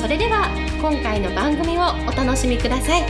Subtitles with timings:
[0.00, 0.48] それでは
[0.80, 3.02] 今回の番組をお楽しみください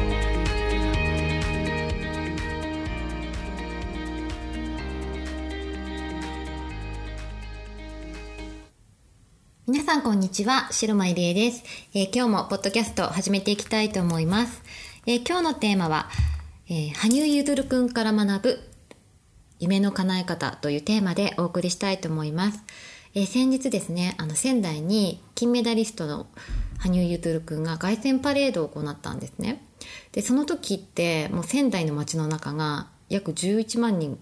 [9.69, 11.63] 皆さんこんにちは、白間入江です、
[11.95, 14.61] えー、今日もポッドキャストを始めていきたいと思います。
[15.07, 16.09] えー、今日のテーマは、
[16.69, 18.61] えー、羽生結弦くんから学ぶ
[19.61, 22.65] 夢の叶え方というテーマでお送りしたいと思います。
[23.15, 26.27] えー、先日ですね、あの仙台に金メダリストの
[26.81, 29.63] 羽生結弦くんが凱旋パレードを行ったんですね。
[30.13, 34.19] で、その時ってもう仙台の街の中が約11万人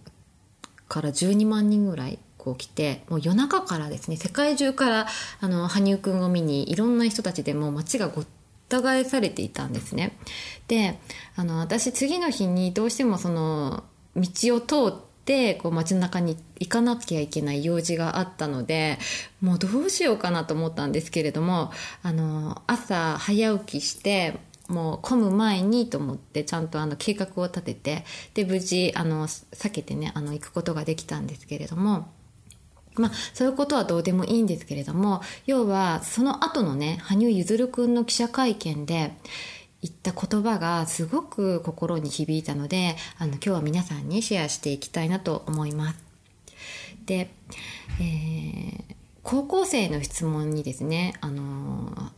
[0.89, 5.06] から12万人ぐらいこう来てもう夜中からですね世界中から
[5.41, 8.27] あの羽生くんを見にいろんな人たちでもう街がごっ
[8.69, 10.17] た返されていたんですね。
[10.67, 10.98] で
[11.37, 13.84] あの私次の日にどうしてもその
[14.17, 15.08] 道を通って
[15.55, 18.98] こう街の中に行かなきゃいけない用事があったので
[19.41, 21.71] もうどうしようかなと思ったんですけれども
[22.03, 32.09] あの朝早起きしてもう混む前にと思ってちゃんとあの計画を立ててで無事あの避けてねあの行くことができたんですけれども。
[32.95, 39.12] まあ、そういうことはどうでもいいんですけれども要はその後のね羽生結弦君の記者会見で
[39.83, 46.09] 言った言葉がすごく心に響いたのであの今日は皆さんにシェアしていきたいなと思います。
[47.07, 47.31] で、
[48.01, 52.11] えー、高校生の質問にですね、あの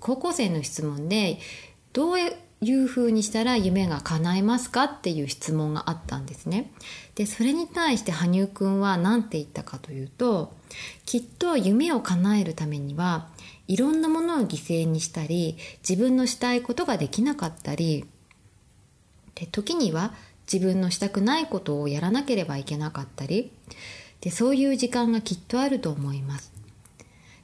[0.00, 1.38] 高校生の質問で
[1.92, 6.70] どういうふうにしたら夢が叶えますかっていう質問があったんですね。
[7.14, 10.52] でそれに対して羽生くんは何て言ったかというと
[11.04, 13.28] きっと夢を叶えるためには
[13.66, 15.56] いろんなものを犠牲にしたり
[15.88, 18.04] 自分のしたいことができなかったり
[19.34, 20.12] で時には
[20.52, 23.50] 自分のしたくないことをやらなければいけなかったり
[24.20, 26.52] でそういう時間がきっとあると思います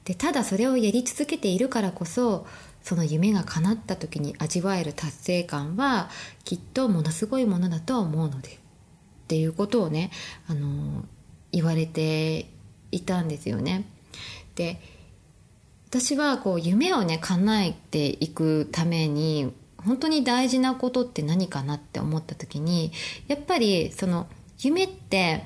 [0.05, 2.45] でただそれをやり続けているからこそ
[2.83, 6.09] その夢が叶った時に味わえる達成感は
[6.43, 8.53] きっとものすごいものだと思うのでっ
[9.27, 10.11] ていうことをね
[10.47, 11.05] あの
[11.51, 12.47] 言われて
[12.91, 13.85] いたんですよね。
[14.55, 14.79] で
[15.91, 22.93] 私はこう夢をね叶えていくために本当に大事なことって何かなって思った時に
[23.27, 24.27] やっぱりその
[24.61, 25.45] 夢って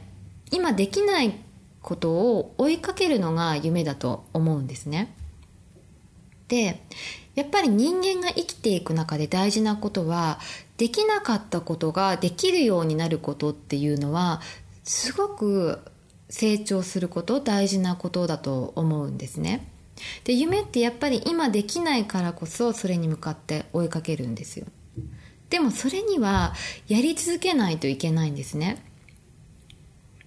[0.52, 1.34] 今できない
[1.82, 5.16] ことを追いかけるのが夢だと思うんですね。
[6.48, 6.80] で
[7.34, 10.40] やっぱり人間が生きていく中で大事なことは
[10.78, 14.42] できなかったことができるようになることっていうのは
[14.84, 15.80] すごく
[16.30, 19.72] 成長すること大事なことだと思うんですね。
[20.24, 24.66] で夢ってやっぱり今できないからこそそれに向かって追いかけるんですよ。
[25.50, 26.54] でもそれには
[26.88, 28.84] やり続けないといけないんですね。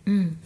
[0.06, 0.38] うん。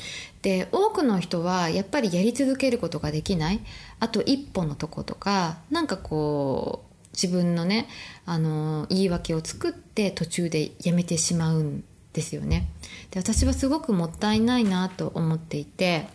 [0.43, 3.61] で多くの人はやっぱりやり続けることができない。
[4.01, 7.89] あと一歩のとことかなんかこう自分のね
[8.27, 12.69] あの言い訳を作って途中でやめてしまうんですよね。
[13.11, 16.09] で私はすごくもったいないなと思っていて。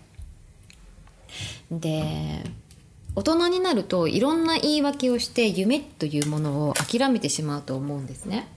[1.71, 2.43] で
[3.17, 8.47] 大人になるといろんな言い訳をして夢というものを諦めてしまうと思うんですね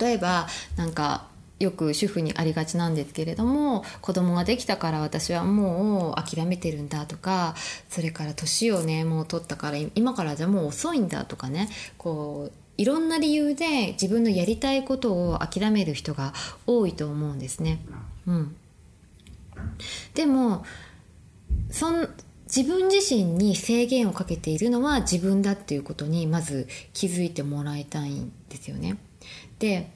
[0.00, 1.26] 例えばなんか
[1.58, 7.54] よく主婦にありがちなんですけれども子供ができたから私はもう諦めてるんだとか
[7.90, 16.32] それから年をねもう取ったから今からじゃもう遅いんだとかねこういろんな理由で自分のやりたいことを諦める人が
[16.66, 17.84] 多いと思うんですね。
[18.26, 18.56] うん、
[20.14, 20.64] でも
[21.70, 22.08] そん
[22.54, 28.98] 自分自身に制限をかけているのは自分だっていうことにまず気づいてもらいたいんですよね。
[29.60, 29.90] で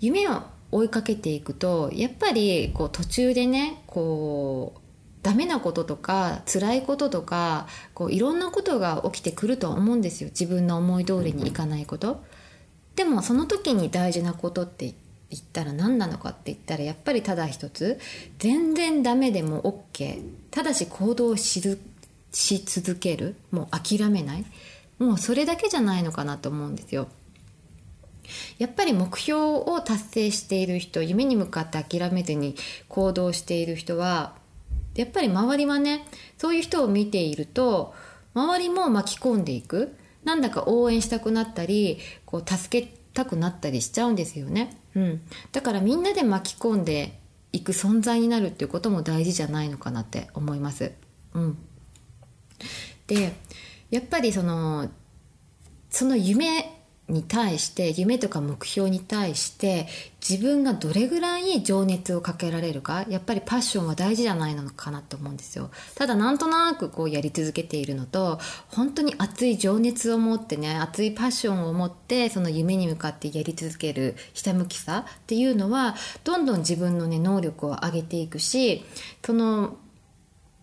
[0.00, 4.80] 夢を追いかけていくとやっぱりこう途中でねこう
[5.22, 12.22] ダメなこととか辛いこととかこういろんなことが起きてくると思うんですよ自分の思い通りにいかないこと。
[12.94, 14.94] でもその時に大事なことって
[15.30, 17.98] 言ったら何なのかって言ったらやっぱりただ一つ
[18.38, 19.62] 全然ダメでも
[19.92, 21.60] OK ただし行動をし
[22.36, 24.44] し続けるもう諦めない。
[24.98, 27.08] もうそれだけじゃないのかなと思うんですよ。
[28.58, 32.56] やっぱり目標を達成している人夢に向かって諦めずに
[32.88, 34.34] 行動している人は
[34.96, 36.04] やっぱり周りはね
[36.36, 37.94] そういう人を見ていると
[38.34, 39.96] 周りも巻き込んでいく。
[40.24, 45.20] なんだか応援したくなったりこう助けたくなったりしちゃうんですよね、うん、
[45.52, 47.20] だからみんなで巻き込んで
[47.52, 50.92] いく存在になるっていうことも大事じゃないのかなって思います。
[51.32, 51.58] うん、
[53.06, 53.34] で
[53.90, 54.88] やっぱりその
[55.90, 56.76] その夢
[57.08, 59.86] に対して夢とか目標に対して
[60.28, 65.70] 自分がどれぐらい情熱をかけられるかやっぱりパッションは大事じゃないのかなと思うんですよ。
[65.94, 75.94] ただなんとなくこうやり続けているのと本当に熱い情熱を持ってね熱いパッションを持ってその夢に向かってやり続けるひたむきさっていうのは
[76.24, 78.84] どんどん自分のね能力を上げていくし
[79.24, 79.76] その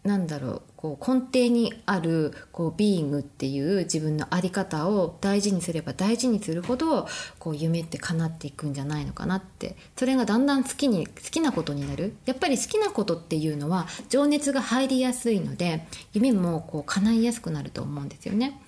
[0.03, 7.07] なんだろうこう根底にあるこうビーイングっていう自分の在り方を大事にすれば大事にするほど
[7.39, 18.59] こう夢って叶っていくんじゃないのかなってそれがだんだん好きに好きなことになるやっぱり好きなことっていうのは情熱が入りやすいので夢もこう叶いやすくなると思うんですよね。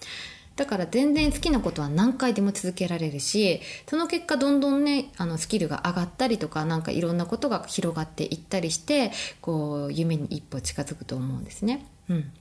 [0.55, 9.11] だから全然好きなことは何回でも続けられるしその結果どんどんねあのスキルが上がったりとか何かいろんなことが広がっていったりして
[9.41, 11.85] こう夢に一歩近づくと思うんですね。
[12.09, 12.31] うん。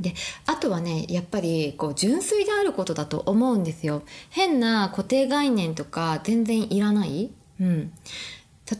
[0.00, 0.14] で
[0.44, 4.02] あとはねやっぱりこう純粋であることだと思うんですよ。
[4.30, 7.30] 変な固定概念とか全然いらない。
[7.60, 7.92] うん。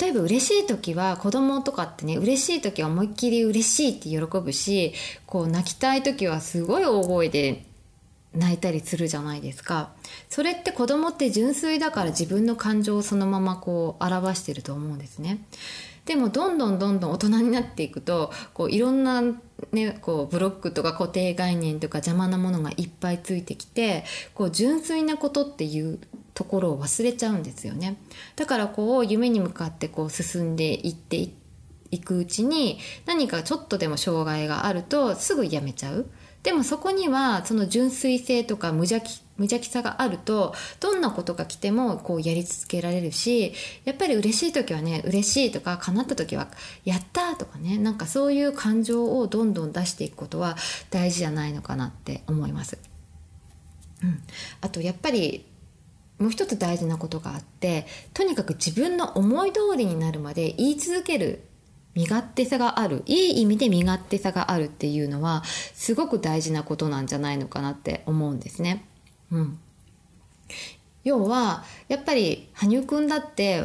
[0.01, 4.93] 例えば嬉しい時は子供とかってね嬉しい時は思いっきり嬉しいって喜ぶし
[5.27, 7.65] こう泣きたい時はすごい大声で
[8.37, 9.91] 泣いたりするじゃないですか。
[10.29, 15.39] それって子供って純粋だから自分の感情をそのままこう表してると思うんですね。
[16.07, 19.23] でもどんどんどんどん大人になっていくとこういろんな、
[19.73, 25.99] ね、こうブロックとか固定概念とか邪魔なものがいっぱいついてきてこう純粋なことっていう
[26.33, 27.97] ところを忘れちゃうんですよね。
[28.37, 31.29] だからこう夢に向かってこう進んでいって
[31.91, 36.07] いくうちに何かちょっとでも障害があるとすぐやめちゃう。
[36.47, 43.53] でもそこにはその純粋性とか無邪気無邪気さがあるとどんなことが来てもこうやり続けられるし
[43.85, 46.47] やっぱり嬉しい時はね嬉しいとか叶った時は
[46.85, 50.57] やったとかねなんかそういう感情をどんどん出していくことは
[50.91, 52.79] 大事じゃないのかなって思います。
[54.05, 54.23] うん、
[54.61, 55.45] あとやっぱり
[56.21, 61.43] もう一つ大事なことがあってとにかく自分の思い通りになるまで言い続ける
[61.97, 68.85] 身勝手さがあるいい意味で身勝手さがあるっていうのはすごく大事なことなんじゃないのかなって思うんですね。
[69.33, 69.59] うん、
[71.03, 73.65] 要はやっぱり羽生くんだって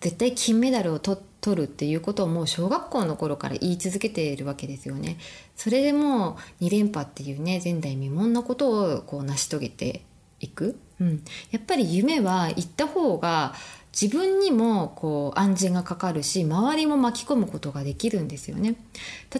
[0.00, 5.18] 絶対金メダルを取るっていうことをもう小学校の頃から言い続けているわけですよね。
[5.54, 10.02] それでも2連覇っていうね前代未聞なことをこう成し遂げて
[10.40, 13.54] いく、うん、やっぱり夢は行った方が
[13.98, 18.76] 自分にもこう暗示がかかるし周りも巻き込むことができるんですよね。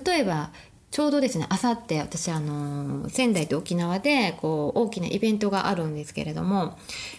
[0.05, 0.51] 例えば
[0.97, 6.79] ちょうどですねあさって私あの仙台と沖縄でこう大きなイベントがあるんですけれども、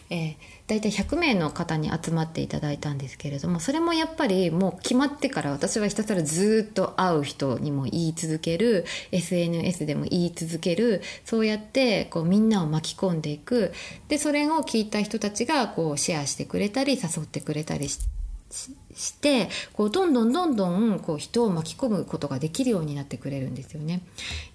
[0.09, 0.35] えー、
[0.65, 13.73] 大体100名の方に集まっていただいたんですけれどもそれもやっぱりもう決まってから私はひたすらずっと会う人にも言い続ける SNS でも言い続けるそうやってこうみんなを巻き込んでいく
[14.07, 18.86] でそれを聞いた人たちがこうシェアしてくれたり誘ってくれたりして。
[18.97, 24.01] してこうどんどんどんどんこう人を巻き込むことができるようになってくれるんですよね。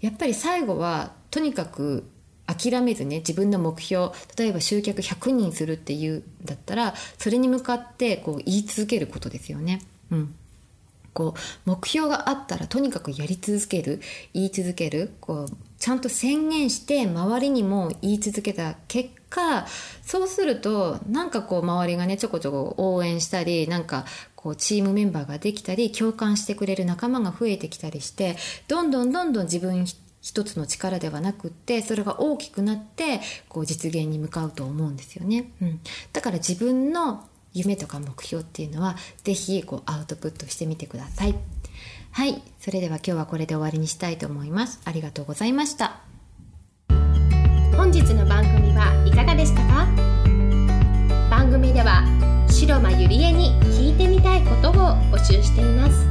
[0.00, 2.04] やっぱり最後はとにかく
[2.46, 9.80] 諦めずね自分の目標例えば集客100人するっていうんだったらそれに向かってこう言い続けることですよね。
[10.10, 10.34] うん
[11.14, 14.00] こう目標があったらとにかくやり続ける
[14.32, 19.66] 言い続けるこうちゃんと宣言して周りにも言い続けた結果
[20.02, 24.06] そうするとなんかこう周りがねちょこちょこ応援したりなんか
[24.42, 28.36] こうチームメンバーができたり共感してくれる仲間が増えてきたりして
[28.68, 29.86] どんどんどんどん自分
[30.20, 35.50] 一つの力ではなくってそれが大きくなってこう実現に向かうと思うんですよね。
[35.60, 35.80] うん、
[36.12, 41.34] だから自分の夢とか目標っていうのは是非こうアウトプットしてみてください。
[42.12, 44.80] はい、それでは今日はこれで終わりにしたいと思います。
[44.84, 46.00] ありがとうございました。
[47.76, 50.31] 本日の番組はいかがでしたか？
[52.52, 54.74] 白間ゆりえに聞いてみたいことを
[55.10, 56.06] 募集しています。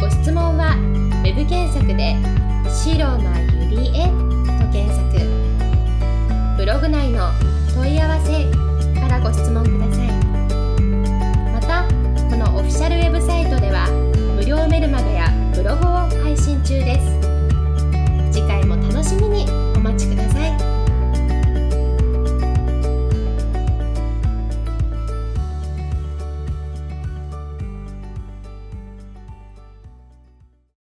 [0.00, 0.76] ご質問は
[1.24, 2.14] web 検索で
[2.70, 5.00] 「白間ゆりえ」と検索。
[6.56, 7.28] ブログ内の
[7.74, 8.44] 「問い合わせ」
[9.00, 10.09] からご質問ください。